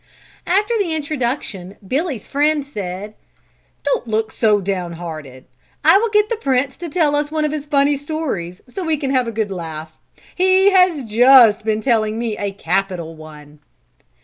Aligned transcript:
After 0.47 0.73
the 0.79 0.95
introduction 0.95 1.77
Billy's 1.87 2.25
friend 2.25 2.65
said: 2.65 3.13
"Don't 3.83 4.07
look 4.07 4.31
so 4.31 4.59
down 4.59 4.93
hearted. 4.93 5.45
I 5.83 5.99
will 5.99 6.09
get 6.09 6.27
the 6.27 6.37
Prince 6.37 6.75
to 6.77 6.89
tell 6.89 7.15
us 7.15 7.31
one 7.31 7.45
of 7.45 7.51
his 7.51 7.67
funny 7.67 7.95
stories 7.95 8.61
so 8.67 8.83
we 8.83 8.97
can 8.97 9.11
have 9.11 9.27
a 9.27 9.31
good 9.31 9.51
laugh. 9.51 9.99
He 10.33 10.71
has 10.71 11.03
just 11.05 11.63
been 11.63 11.81
telling 11.81 12.17
me 12.17 12.35
a 12.35 12.51
capital 12.51 13.15
one." 13.15 13.59